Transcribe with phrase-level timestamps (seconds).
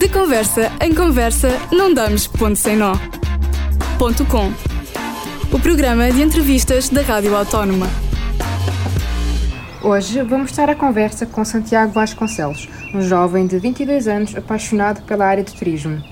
[0.00, 2.94] De conversa em conversa, não damos ponto sem nó.
[3.98, 4.50] Ponto com.
[5.52, 7.86] O programa de entrevistas da Rádio Autónoma.
[9.82, 15.26] Hoje vamos estar à conversa com Santiago Vasconcelos, um jovem de 22 anos apaixonado pela
[15.26, 16.02] área de turismo.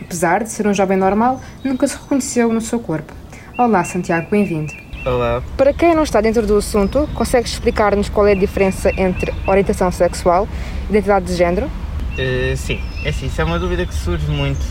[0.00, 3.12] Apesar de ser um jovem normal, nunca se reconheceu no seu corpo.
[3.58, 4.72] Olá, Santiago, bem-vindo.
[5.04, 5.42] Olá.
[5.56, 9.90] Para quem não está dentro do assunto, consegues explicar-nos qual é a diferença entre orientação
[9.90, 10.46] sexual
[10.86, 11.68] e identidade de género?
[12.14, 14.64] Uh, sim, é assim, isso é uma dúvida que surge muito,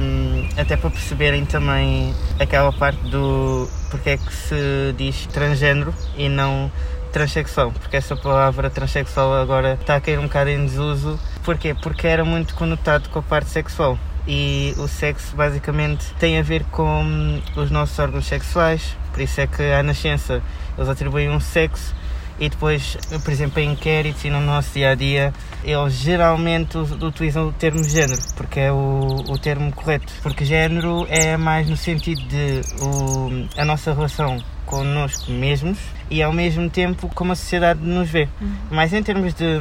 [0.00, 6.30] um, até para perceberem também aquela parte do porque é que se diz transgênero e
[6.30, 6.72] não
[7.12, 11.20] transexual, porque essa palavra transexual agora está a cair um bocado em desuso.
[11.44, 11.74] Porquê?
[11.74, 16.64] Porque era muito conotado com a parte sexual e o sexo basicamente tem a ver
[16.64, 20.42] com os nossos órgãos sexuais, por isso é que à nascença
[20.76, 21.94] eles atribuem um sexo
[22.38, 25.32] e depois, por exemplo, em inquéritos e no nosso dia a dia,
[25.62, 30.12] eles geralmente utilizam o termo género, porque é o, o termo correto.
[30.22, 35.78] Porque género é mais no sentido de o, a nossa relação connosco mesmos
[36.10, 38.28] e ao mesmo tempo como a sociedade nos vê.
[38.40, 38.54] Uhum.
[38.70, 39.58] Mas em termos de,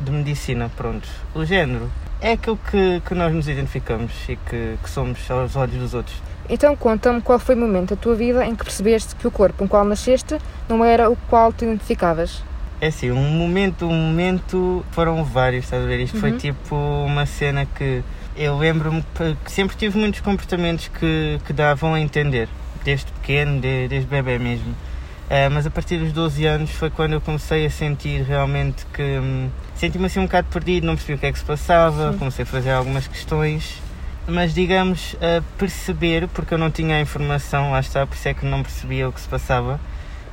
[0.00, 1.90] de medicina, pronto, o género
[2.22, 6.16] é aquilo que, que nós nos identificamos e que, que somos aos olhos dos outros.
[6.48, 9.58] Então conta-me qual foi o momento da tua vida em que percebeste que o corpo
[9.58, 12.42] com o qual nasceste não era o qual te identificavas.
[12.80, 16.00] É assim, um momento, um momento, foram vários, estás a ver?
[16.00, 16.20] Isto uhum.
[16.20, 18.02] foi tipo uma cena que
[18.36, 19.04] eu lembro-me
[19.44, 22.48] que sempre tive muitos comportamentos que, que davam a entender,
[22.84, 24.74] desde pequeno, de, desde bebê mesmo.
[25.30, 29.02] Uh, mas a partir dos 12 anos foi quando eu comecei a sentir realmente que
[29.02, 32.18] hum, senti-me assim um bocado perdido, não percebi o que é que se passava, Sim.
[32.18, 33.80] comecei a fazer algumas questões,
[34.26, 38.34] mas digamos a perceber, porque eu não tinha a informação, lá está, por isso é
[38.34, 39.80] que não percebia o que se passava.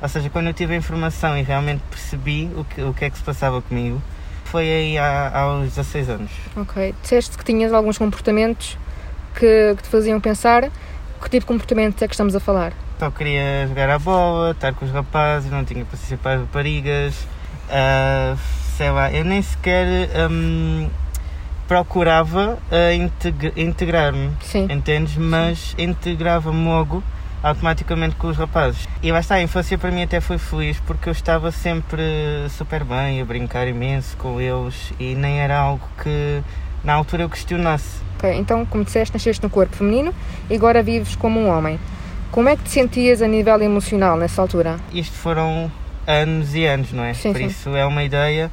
[0.02, 3.10] Ou seja, quando eu tive a informação e realmente percebi o que, o que é
[3.10, 4.02] que se passava comigo,
[4.44, 6.30] foi aí há, aos 16 anos.
[6.56, 6.94] Ok.
[7.02, 8.76] Disseste que tinhas alguns comportamentos
[9.34, 10.70] que, que te faziam pensar
[11.20, 12.72] que tipo de comportamento é que estamos a falar?
[13.00, 17.14] Só queria jogar a bola, estar com os rapazes, não tinha paciência para as raparigas.
[17.70, 18.38] Uh,
[18.76, 19.86] sei lá, eu nem sequer
[20.30, 20.86] um,
[21.66, 24.30] procurava uh, integrar-me,
[24.68, 25.16] entendes?
[25.16, 27.02] Mas integrava-me logo
[27.42, 28.86] automaticamente com os rapazes.
[29.02, 32.02] E lá está, a infância para mim até foi feliz porque eu estava sempre
[32.50, 36.42] super bem, a brincar imenso com eles e nem era algo que
[36.84, 37.98] na altura eu questionasse.
[38.18, 40.14] Ok, então como disseste, nasceste no corpo feminino
[40.50, 41.80] e agora vives como um homem.
[42.30, 44.78] Como é que te sentias a nível emocional nessa altura?
[44.92, 45.70] Isto foram
[46.06, 47.12] anos e anos, não é?
[47.14, 47.46] Sim, Por sim.
[47.46, 48.50] isso é uma ideia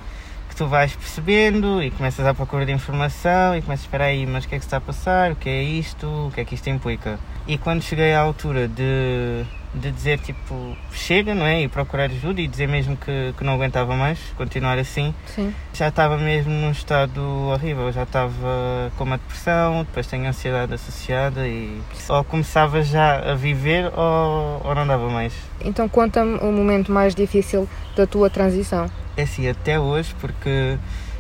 [0.58, 4.44] tu vais percebendo e começas à procura de informação e começas a esperar aí, mas
[4.44, 6.56] o que é que está a passar, o que é isto, o que é que
[6.56, 7.20] isto implica.
[7.48, 9.46] E quando cheguei à altura de,
[9.78, 11.62] de dizer tipo chega, não é?
[11.64, 15.54] E procurar ajuda e dizer mesmo que, que não aguentava mais, continuar assim, Sim.
[15.74, 21.48] já estava mesmo num estado horrível, já estava com uma depressão, depois tenho ansiedade associada
[21.48, 25.34] e ou começava já a viver ou, ou não dava mais.
[25.62, 28.90] Então conta-me o momento mais difícil da tua transição.
[29.16, 30.78] É assim, até hoje, porque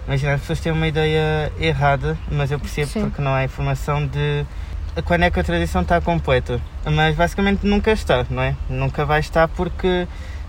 [0.08, 3.02] imagina, as pessoas têm uma ideia errada, mas eu percebo Sim.
[3.02, 4.46] porque não há informação de
[5.06, 6.60] quando é que a transição está completa.
[6.86, 8.56] Mas basicamente nunca está, não é?
[8.70, 10.08] Nunca vai estar porque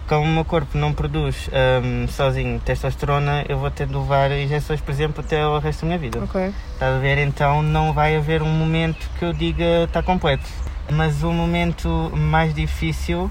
[0.09, 4.81] como o meu corpo não produz um, sozinho testosterona, eu vou ter de levar injeções,
[4.81, 6.25] por exemplo, até o resto da minha vida.
[6.25, 6.51] Ok.
[6.73, 7.19] Estás a ver?
[7.19, 10.49] Então não vai haver um momento que eu diga está completo.
[10.91, 13.31] Mas o momento mais difícil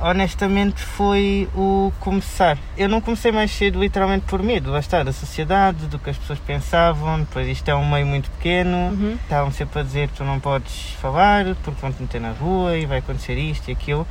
[0.00, 2.58] honestamente foi o começar.
[2.76, 6.16] Eu não comecei mais cedo literalmente por medo, lá está, da sociedade, do que as
[6.16, 9.16] pessoas pensavam, depois isto é um meio muito pequeno, Uhum.
[9.22, 12.98] estavam sempre a dizer tu não podes falar porque vão-te meter na rua e vai
[12.98, 14.06] acontecer isto e aquilo.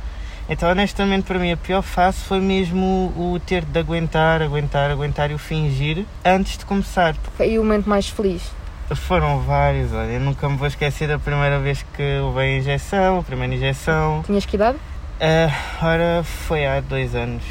[0.48, 5.30] Então honestamente para mim a pior fase foi mesmo o ter de aguentar, aguentar, aguentar
[5.30, 7.14] e o fingir antes de começar.
[7.40, 8.50] E o momento mais feliz?
[8.94, 13.18] Foram vários, olha, eu nunca me vou esquecer da primeira vez que levei a injeção,
[13.18, 14.22] a primeira injeção.
[14.24, 14.78] Tinhas que idade?
[15.20, 15.50] Ah,
[15.82, 17.42] ora, foi há dois anos.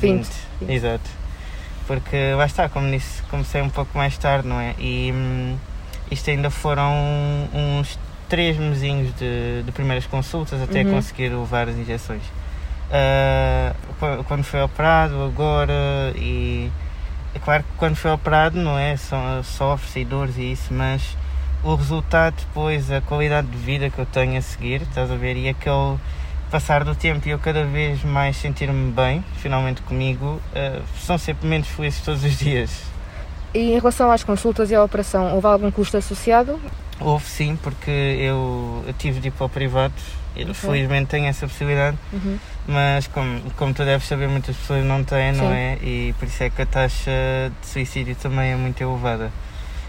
[0.00, 0.28] 20.
[0.68, 1.08] Exato.
[1.86, 4.74] Porque lá está, como disse, comecei um pouco mais tarde, não é?
[4.78, 5.56] E hum,
[6.10, 6.92] isto ainda foram
[7.52, 10.92] uns três mesinhos de, de primeiras consultas até Uhum.
[10.92, 12.22] conseguir levar as injeções.
[14.00, 16.70] Qu- quando foi operado, agora, e
[17.34, 18.96] é claro que quando foi operado, não é?
[18.96, 21.16] Sofre-se e dores e isso, mas
[21.62, 25.36] o resultado depois, a qualidade de vida que eu tenho a seguir, estás a ver?
[25.36, 25.96] E aquele
[26.54, 31.48] passar do tempo e eu cada vez mais sentir-me bem, finalmente comigo, eh, são sempre
[31.48, 32.70] menos felizes todos os dias.
[33.52, 36.60] E em relação às consultas e à operação, houve algum custo associado?
[37.00, 39.94] Houve sim, porque eu, tive de ir para o privado,
[40.36, 42.38] e felizmente tenho essa possibilidade, Uhum.
[42.68, 45.54] mas como, como tu deves saber, muitas pessoas não têm, não Sim.
[45.54, 45.78] é?
[45.82, 47.10] E por isso é que a taxa
[47.60, 49.32] de suicídio também é muito elevada.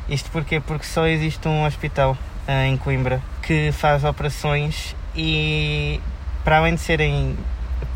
[0.09, 0.59] Isto porquê?
[0.59, 2.17] Porque só existe um hospital
[2.47, 5.99] uh, em Coimbra que faz operações e
[6.45, 7.35] para além de serem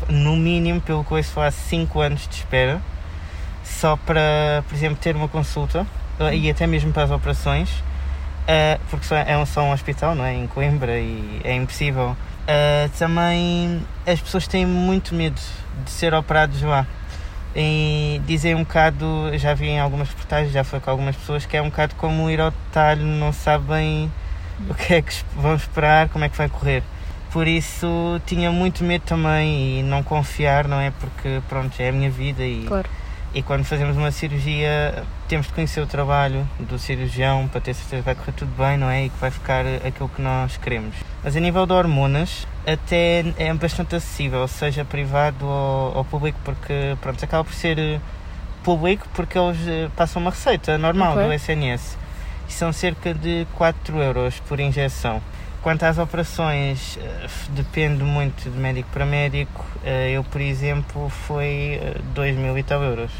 [0.08, 2.82] no mínimo, pelo que eu falar, 5 anos de espera,
[3.62, 5.86] só para, por exemplo, ter uma consulta
[6.32, 10.24] e até mesmo para as operações, uh, porque só é um, só um hospital, não
[10.24, 10.34] é?
[10.34, 12.16] Em Coimbra e é impossível.
[12.42, 15.40] Uh, também as pessoas têm muito medo
[15.84, 16.86] de ser operados lá.
[17.54, 21.56] E dizem um bocado, já vi em algumas reportagens, já foi com algumas pessoas, que
[21.56, 24.10] é um bocado como ir ao detalhe, não sabem
[24.68, 26.82] o que é que vão esperar, como é que vai correr.
[27.32, 30.90] Por isso tinha muito medo também e não confiar, não é?
[30.90, 32.88] Porque pronto, é a minha vida e, Claro.
[33.32, 38.02] e quando fazemos uma cirurgia temos de conhecer o trabalho do cirurgião para ter certeza
[38.02, 39.04] que vai correr tudo bem, não é?
[39.04, 40.96] E que vai ficar aquilo que nós queremos.
[41.22, 46.96] Mas a nível de hormonas, até é bastante acessível, seja privado ou, ou público, porque
[47.00, 48.00] pronto, acaba por ser eh,
[48.64, 51.26] público porque eles eh, passam uma receita normal Ok.
[51.26, 51.96] do SNS.
[52.48, 55.22] E são cerca de 4 euros por injeção.
[55.62, 59.64] Quanto às operações, eh, depende muito de médico para médico.
[59.84, 63.10] Eh, Eu, por exemplo, foi eh, 2 mil e tal euros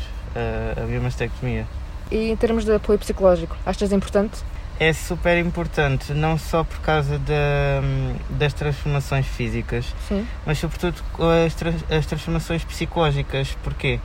[0.77, 1.67] a biomastectomia.
[2.11, 4.43] E em termos de apoio psicológico, achas importante?
[4.79, 7.83] É super importante, não só por causa da,
[8.31, 10.25] das transformações físicas, Sim.
[10.47, 11.03] mas sobretudo
[11.45, 11.55] as,
[11.99, 13.57] as transformações psicológicas.
[13.63, 13.99] Porquê?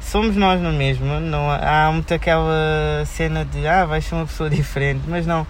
[0.00, 4.26] Somos nós na mesma, não há, há muito aquela cena de ah, vais ser uma
[4.26, 5.46] pessoa diferente, mas não.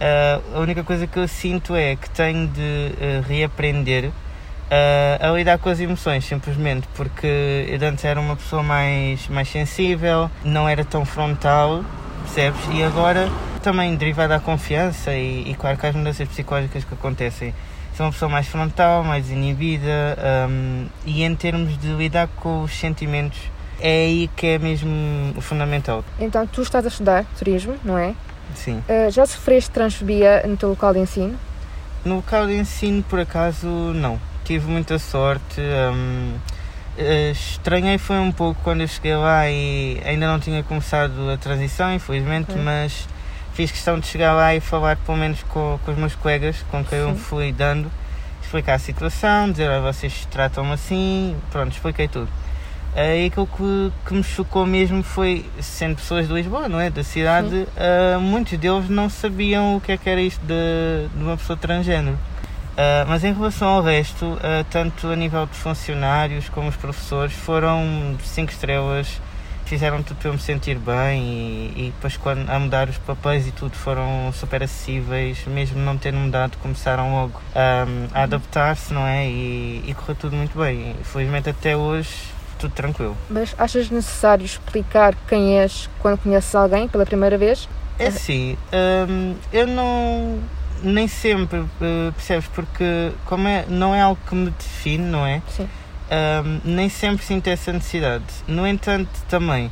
[0.00, 4.10] Ah, a única coisa que eu sinto é que tenho de ah, reaprender
[4.70, 9.48] ah, a lidar com as emoções, simplesmente, porque eu antes era uma pessoa mais, mais
[9.48, 11.84] sensível, não era tão frontal,
[12.22, 12.60] percebes?
[12.72, 13.28] E agora
[13.62, 17.52] também derivado da confiança e, e claro que as mudanças psicológicas que acontecem
[17.94, 20.16] sou uma pessoa mais frontal, mais inibida
[20.48, 23.38] hum, e em termos de lidar com os sentimentos
[23.78, 24.90] é aí que é mesmo
[25.36, 26.04] o fundamental.
[26.18, 28.14] Então, tu estás a estudar turismo, não é?
[28.54, 28.82] Sim.
[28.88, 31.38] Uh, já sofreste transfobia no teu local de ensino?
[32.04, 34.18] No local de ensino, por acaso, não.
[34.44, 35.60] Tive muita sorte.
[35.60, 36.34] hum,
[36.98, 41.36] eh, estranhei foi um pouco quando eu cheguei lá e ainda não tinha começado a
[41.36, 42.62] transição, infelizmente, Ok.
[42.62, 43.06] mas
[43.54, 46.84] fiz questão de chegar lá e falar pelo menos com, com os meus colegas com
[46.84, 47.16] quem eu Sim.
[47.16, 47.90] fui dando,
[48.42, 52.28] explicar a situação, dizer, "Ah, vocês tratam-me assim, pronto, expliquei tudo.
[52.94, 56.90] Eh, E aquilo que, que me chocou mesmo foi, sendo pessoas de Lisboa, não é?
[56.90, 61.22] Da cidade, eh, muitos deles não sabiam o que é que era isto de, de
[61.22, 62.18] uma pessoa transgênero.
[62.70, 67.32] Uh, mas em relação ao resto, uh, tanto a nível de funcionários como os professores
[67.32, 69.20] foram 5 estrelas,
[69.66, 73.46] fizeram tudo para eu me sentir bem e, e depois quando a mudar os papéis
[73.46, 79.06] e tudo foram super acessíveis, mesmo não tendo mudado, começaram logo um, a adaptar-se, não
[79.06, 79.26] é?
[79.28, 80.96] E, e correu tudo muito bem.
[81.02, 82.08] Felizmente até hoje
[82.60, 83.16] tudo tranquilo.
[83.28, 87.68] Mas achas necessário explicar quem és quando conheces alguém pela primeira vez?
[87.98, 88.56] É assim,
[89.08, 90.38] hum, eu não.
[90.82, 91.68] Nem sempre, uh,
[92.14, 92.46] percebes?
[92.54, 95.42] Porque como é, não é algo que me define, não é?
[95.48, 95.68] Sim.
[96.10, 98.24] Um, nem sempre sinto essa necessidade.
[98.48, 99.70] No entanto, também,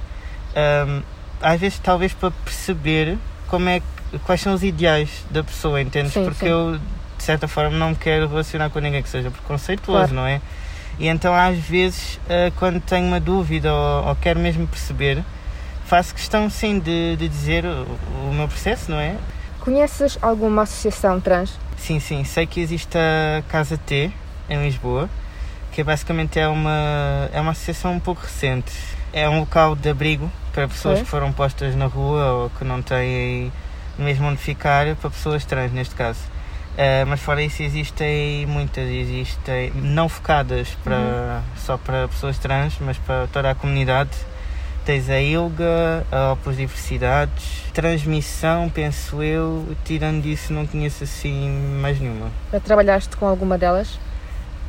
[0.87, 1.03] um,
[1.41, 6.13] às vezes, talvez para perceber como é que, quais são os ideais da pessoa, entendes?
[6.13, 6.51] Sim, Porque sim.
[6.51, 6.79] eu,
[7.17, 10.15] de certa forma, não me quero relacionar com ninguém que seja preconceituoso, Claro.
[10.15, 10.43] não é?
[10.99, 15.23] E então, às vezes, uh, quando tenho uma dúvida ou, ou quero mesmo perceber,
[15.87, 17.87] faço questão, sim, de, de dizer o,
[18.29, 19.15] o meu processo, não é?
[19.61, 21.59] Conheces alguma associação trans?
[21.77, 22.25] Sim, sim.
[22.25, 24.11] Sei que existe a Casa T
[24.51, 25.09] em Lisboa,
[25.73, 28.73] que basicamente é uma, é uma associação um pouco recente.
[29.13, 31.05] É um local de abrigo para pessoas Ok.
[31.05, 33.53] que foram postas na rua ou que não têm
[33.99, 36.21] mesmo onde ficar, para pessoas trans neste caso.
[36.81, 42.97] Eh, mas fora isso existem muitas, existem não focadas para, só para pessoas trans, mas
[42.99, 44.11] para toda a comunidade.
[44.85, 51.51] Tens a ILGA, a Opus Diversidades, Transmissão, penso eu, tirando disso não conheço assim
[51.83, 52.31] mais nenhuma.
[52.53, 53.99] Já trabalhaste com alguma delas?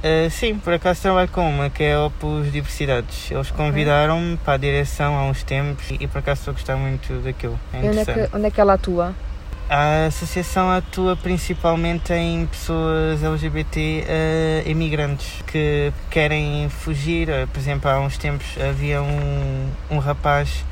[0.03, 3.29] Uh, sim, por acaso trabalho com uma que é a Opus Diversidades.
[3.29, 6.75] Eles convidaram-me para a direção há uns tempos e, e por acaso estou a gostar
[6.75, 7.59] muito daquilo.
[7.71, 9.13] É E onde é, que, onde é que ela atua?
[9.69, 17.29] A associação atua principalmente em pessoas LGBT eh, imigrantes que querem fugir.
[17.29, 20.65] Eh, Por exemplo, há uns tempos havia um, um rapaz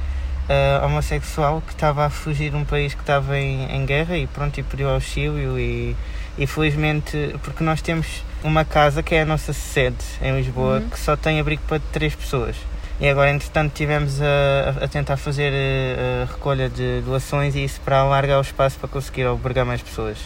[0.50, 4.26] eh, homossexual que estava a fugir de um país que estava em, em guerra e
[4.26, 5.96] pronto, e pediu auxílio e,
[6.36, 10.90] e felizmente, porque nós temos uma casa que é a nossa sede em Lisboa Uhum.
[10.90, 12.56] que só tem abrigo para três pessoas.
[13.00, 17.80] E agora, entretanto, tivemos a, a tentar fazer eh, a, recolha de doações e isso
[17.82, 20.18] para alargar o espaço para conseguir albergar mais pessoas.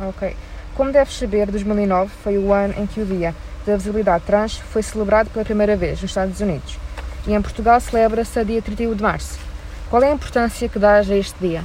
[0.00, 0.36] Ok.
[0.76, 3.34] Como deves saber, 2009 foi o ano em que o Dia
[3.66, 6.76] da Visibilidade Trans foi celebrado pela primeira vez nos Estados Unidos.
[7.26, 9.38] E em Portugal celebra-se a dia 31 de março.
[9.90, 11.64] Qual é a importância que dás a este dia?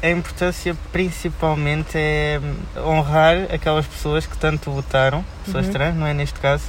[0.00, 2.40] a importância principalmente é
[2.86, 5.72] honrar aquelas pessoas que tanto lutaram, pessoas Uhum.
[5.72, 6.62] trans, não é neste caso,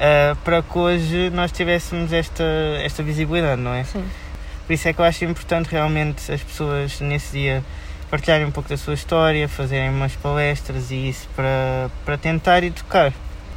[0.00, 2.44] uh, para que hoje nós tivéssemos esta,
[2.82, 3.84] esta visibilidade, não é?
[3.84, 4.04] Sim.
[4.66, 7.62] Por isso é que eu acho importante realmente as pessoas nesse dia
[8.10, 13.12] partilharem um pouco da sua história, fazerem umas palestras e isso para, para tentar educar.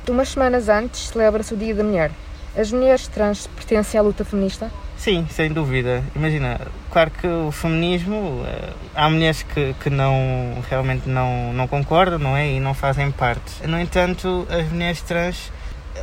[0.08, 2.12] Umas semanas antes celebra-se o Dia da Mulher.
[2.56, 4.70] As mulheres trans pertencem à luta feminista?
[4.96, 6.04] Sim, sem dúvida.
[6.16, 12.20] Imagina, claro que o feminismo, eh, há mulheres que, que não, realmente não, não concordam,
[12.20, 12.52] não é?
[12.52, 13.68] E não fazem parte.
[13.68, 15.52] No entanto, as mulheres trans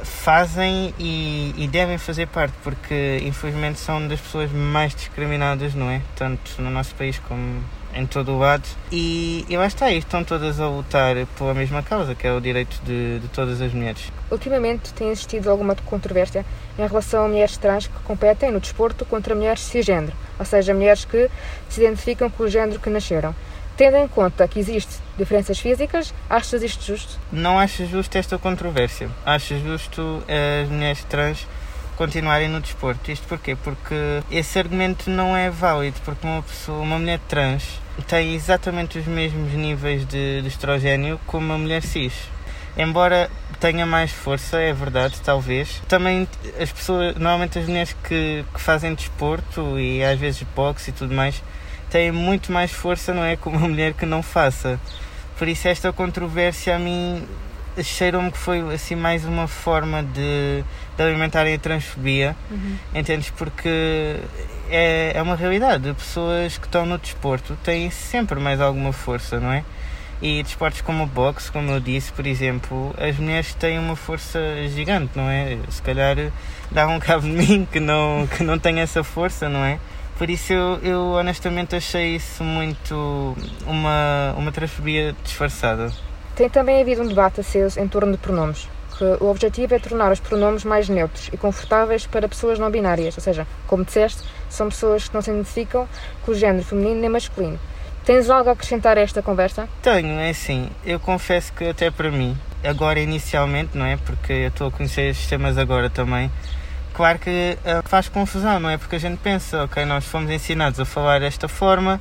[0.05, 6.01] fazem e, e devem fazer parte, porque infelizmente são das pessoas mais discriminadas, não é?
[6.17, 7.63] Tanto no nosso país como
[7.95, 8.67] em todo o lado.
[8.91, 12.41] E, e lá está, e estão todas a lutar pela mesma causa, que é o
[12.41, 14.13] direito de, de todas as mulheres.
[14.31, 16.45] Ultimamente tem existido alguma controvérsia
[16.79, 21.05] em relação a mulheres trans que competem no desporto contra mulheres cisgênero, ou seja, mulheres
[21.05, 21.31] que
[21.69, 23.35] se identificam com o género que nasceram.
[23.77, 27.19] Tendo em conta que existe diferenças físicas, achas isto justo?
[27.31, 29.09] Não acho justo esta controvérsia.
[29.25, 30.23] Acho justo
[30.63, 31.47] as mulheres trans
[31.97, 33.13] continuarem no desporto.
[33.13, 33.55] Isto porquê?
[33.55, 33.95] Porque
[34.31, 37.63] esse argumento não é válido, porque uma pessoa, uma mulher trans
[38.09, 42.15] tem exatamente os mesmos níveis de, de estrogênio como uma mulher cis.
[42.77, 45.83] Embora tenha mais força, é verdade, talvez.
[45.87, 46.27] Também
[46.59, 51.15] as pessoas, normalmente as mulheres que, que fazem desporto e às vezes boxe e tudo
[51.15, 51.43] mais,
[51.91, 53.37] têm muito mais força, não é?
[53.37, 54.81] Como uma mulher que não faça.
[55.41, 57.27] Por isso esta controvérsia a mim
[57.83, 60.63] cheirou-me que foi assim mais uma forma de,
[60.95, 62.37] de alimentarem a transfobia,
[62.95, 63.31] entendes?
[63.31, 64.19] Porque
[64.69, 65.95] é, é uma realidade.
[65.95, 69.65] Pessoas que estão no desporto têm sempre mais alguma força, não é?
[70.21, 74.39] E desportos como o boxe, como eu disse, por exemplo, as mulheres têm uma força
[74.69, 75.57] gigante, não é?
[75.71, 76.19] Se calhar
[76.71, 79.79] dá um cabo de mim que não, que não tem essa força, não é?
[80.21, 83.35] Por isso eu, eu honestamente achei isso muito
[83.67, 85.91] uma, uma transfobia disfarçada.
[86.37, 90.13] Tem também havido um debate aceso em torno de pronomes, que o objetivo é tornar
[90.13, 94.69] os pronomes mais neutros e confortáveis para pessoas não binárias, ou seja, como disseste, são
[94.69, 95.89] pessoas que não se identificam
[96.23, 97.59] com o género feminino nem masculino.
[98.05, 99.71] Tens algo a acrescentar a esta conversa?
[99.81, 103.97] Tenho, é assim, eu confesso que até para mim, agora inicialmente, não é?
[103.97, 106.31] Porque eu estou a conhecer estes temas agora também,
[107.01, 108.77] claro que uh, faz confusão, não é?
[108.77, 111.99] Porque a gente pensa, ok, nós fomos ensinados a falar desta forma,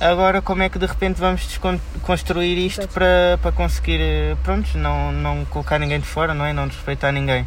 [0.00, 5.12] agora como é que de repente vamos desconstruir isto para, para conseguir, eh, pronto, não,
[5.12, 6.52] não colocar ninguém de fora, não é?
[6.52, 7.46] Não desrespeitar ninguém.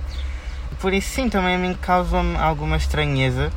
[0.80, 3.52] Por isso sim, também a mim causa-me alguma estranheza,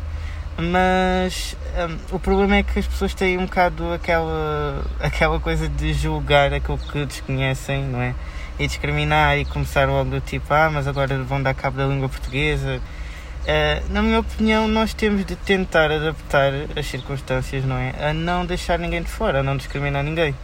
[0.57, 1.57] mas
[1.89, 6.53] hum, o problema é que as pessoas têm um bocado aquela, aquela coisa de julgar
[6.53, 8.17] aquilo que desconhecem, não é?
[8.59, 12.09] E discriminar e começar logo do tipo, ah, mas agora vão dar cabo da língua
[12.09, 12.81] portuguesa.
[13.51, 17.95] Eh, na minha opinião, nós temos de tentar adaptar as circunstâncias, não é?
[17.99, 20.35] A não deixar ninguém de fora, a não discriminar ninguém.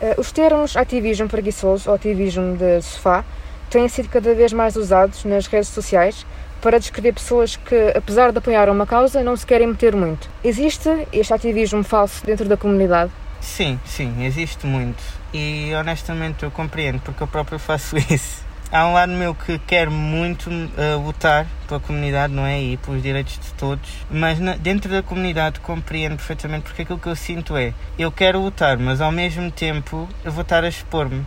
[0.00, 3.22] Eh, Os termos ativismo preguiçoso ou ativismo de sofá
[3.68, 6.24] têm sido cada vez mais usados nas redes sociais
[6.62, 10.30] para descrever pessoas que, apesar de apoiar uma causa, não se querem meter muito.
[10.42, 13.12] Existe este ativismo falso dentro da comunidade?
[13.42, 15.02] Sim, sim, existe muito.
[15.34, 18.42] E honestamente eu compreendo, porque eu próprio faço isso.
[18.72, 22.60] Há um lado meu que quer muito uh, lutar pela comunidade, não é?
[22.60, 23.88] E pelos direitos de todos.
[24.10, 28.40] Mas na- dentro da comunidade compreendo perfeitamente porque aquilo que eu sinto é eu quero
[28.40, 31.24] lutar, mas ao mesmo tempo eu vou estar a expor-me.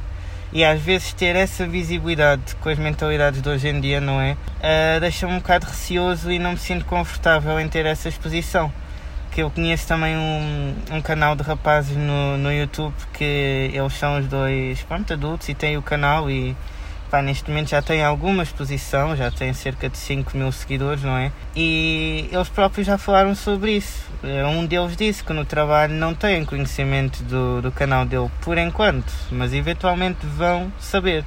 [0.51, 4.33] E às vezes ter essa visibilidade com as mentalidades de hoje em dia, não é?
[4.59, 8.71] Uh, Deixa-me um bocado receoso e não me sinto confortável em ter essa exposição
[9.31, 14.17] que eu conheço também um, um canal de rapazes no, no YouTube que eles são
[14.19, 16.55] os dois pronto, adultos e têm o canal e
[17.09, 21.17] pá, neste momento já têm alguma exposição, já têm cerca de 5 mil seguidores, não
[21.17, 21.31] é?
[21.55, 24.05] E eles próprios já falaram sobre isso.
[24.23, 28.57] Eh, Um deles disse que no trabalho não têm conhecimento do, do canal dele por
[28.57, 31.23] enquanto, mas eventualmente vão saber.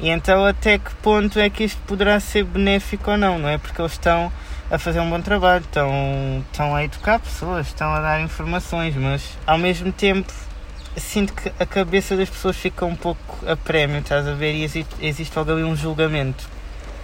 [0.00, 3.58] E então até que ponto é que isto poderá ser benéfico ou não, não é?
[3.58, 4.32] Porque eles estão
[4.70, 9.38] a fazer um bom trabalho, estão, estão a educar pessoas, estão a dar informações, mas
[9.46, 10.32] ao mesmo tempo
[10.96, 14.54] sinto que a cabeça das pessoas fica um pouco a prémio, estás a ver?
[14.54, 16.48] E existe, existe logo ali um julgamento.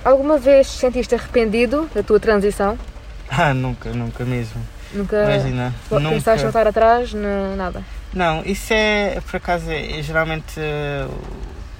[0.04, 2.78] Alguma vez te sentiste arrependido da tua transição?
[3.34, 4.60] Ah, nunca, nunca mesmo.
[4.92, 7.14] Nunca Imagina, pensaste voltar atrás?
[7.56, 7.82] Nada.
[8.12, 11.06] Não, isso é, por acaso, é, é geralmente eh,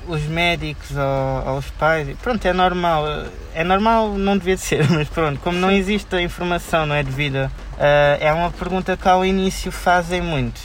[0.09, 3.07] os médicos ou, ou os pais, pronto, é normal.
[3.07, 3.27] eh,
[3.57, 7.03] É normal, não devia de ser, mas pronto, como não existe a informação, não é
[7.03, 10.59] devida, eh, é uma pergunta que ao início fazem muito.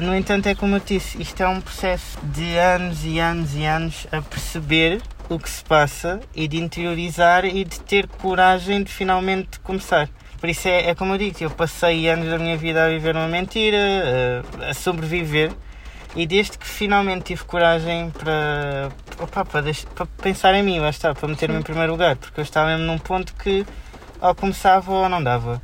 [0.00, 3.64] No entanto, é como eu disse, isto é um processo de anos e anos e
[3.64, 8.92] anos a perceber o que se passa e de interiorizar e de ter coragem de
[8.92, 10.08] finalmente começar.
[10.38, 13.16] Por isso é, é como eu digo, eu passei anos da minha vida a viver
[13.16, 15.50] uma mentira, a, a sobreviver,
[16.14, 20.90] e desde que finalmente tive coragem para, opa, para, deixar, para pensar em mim, lá
[20.90, 23.66] está, para meter-me em primeiro lugar, porque eu estava mesmo num ponto que
[24.20, 25.60] ou começava ou não dava.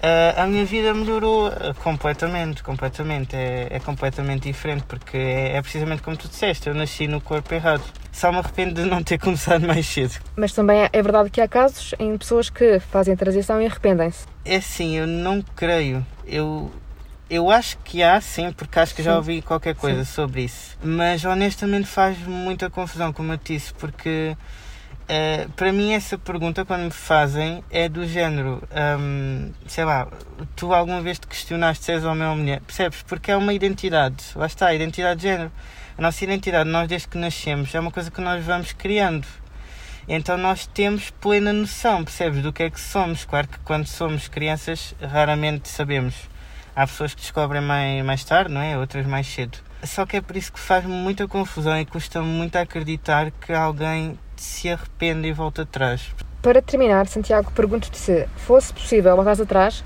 [0.00, 3.36] Uh, a minha vida melhorou uh, completamente, completamente.
[3.36, 7.52] É, é, completamente diferente porque é, é, precisamente como tu disseste, eu nasci no corpo
[7.54, 7.82] errado.
[8.10, 10.14] Só me arrependo de não ter começado mais cedo.
[10.34, 14.26] Mas também é verdade que há casos em pessoas que fazem a transição e arrependem-se.
[14.42, 16.04] É sim, eu não creio.
[16.26, 16.72] Eu,
[17.28, 20.12] eu acho que há sim, porque acho que já ouvi qualquer coisa sim.
[20.12, 20.78] sobre isso.
[20.82, 24.34] Mas honestamente faz muita confusão, como eu disse, porque
[25.10, 28.62] Uh, para mim, essa pergunta, quando me fazem, é do género:
[29.00, 30.06] um, sei lá,
[30.54, 32.60] tu alguma vez te questionaste se és homem ou mulher?
[32.60, 33.02] Percebes?
[33.02, 35.50] Porque é uma identidade, lá está, a identidade de género.
[35.98, 39.26] A nossa identidade, nós desde que nascemos, é uma coisa que nós vamos criando.
[40.06, 43.24] Então nós temos plena noção, percebes, do que é que somos.
[43.24, 46.14] Claro que quando somos crianças, raramente sabemos.
[46.74, 48.78] Há pessoas que descobrem mais, mais tarde, não é?
[48.78, 49.58] Outras mais cedo.
[49.82, 54.18] Só que é por isso que faz muita confusão e custa muito acreditar que alguém
[54.36, 56.14] se arrepende e volta atrás.
[56.42, 59.84] Para terminar, Santiago, pergunto-te se fosse possível voltar atrás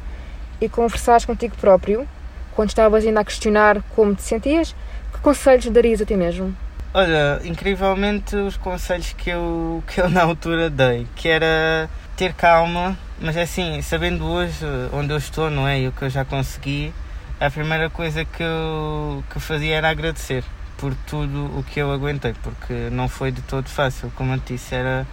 [0.61, 2.07] e conversares contigo próprio,
[2.55, 4.75] quando estavas ainda a questionar como te sentias,
[5.13, 6.55] que conselhos darias a ti mesmo?
[6.93, 12.97] Olha, incrivelmente os conselhos que eu, que eu na altura dei, que era ter calma,
[13.21, 15.81] mas é assim, sabendo hoje onde eu estou, não é?
[15.81, 16.93] E o que eu já consegui,
[17.41, 20.45] a primeira coisa que eu, que fazia era agradecer
[20.77, 24.75] por tudo o que eu aguentei, porque não foi de todo fácil, como eu disse,
[24.75, 25.07] era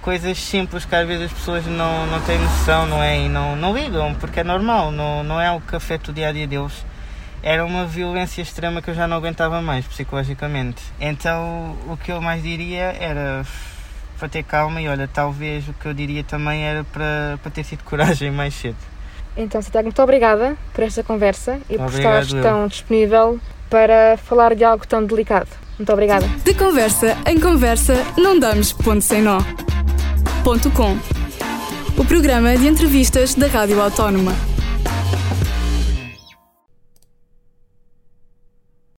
[0.00, 3.18] coisas simples que às vezes as pessoas não, não têm noção, não é?
[3.18, 6.28] E não, não ligam, porque é normal, não, não é algo que afeta o dia
[6.28, 6.84] a dia deles.
[7.42, 10.82] Era uma violência extrema que eu já não aguentava mais psicologicamente.
[11.00, 13.44] Então o que eu mais diria era
[14.18, 17.64] para ter calma e olha, talvez o que eu diria também era para, para ter
[17.64, 18.76] tido coragem mais cedo.
[19.40, 24.64] Então, Santiago, muito obrigada por esta conversa e por estar tão disponível para falar de
[24.64, 25.48] algo tão delicado.
[25.78, 26.26] Muito obrigada.
[26.44, 29.40] De conversa em conversa, não damos ponto sem nó.
[30.44, 30.96] Ponto com.
[31.96, 34.49] O programa de entrevistas da Rádio Autónoma.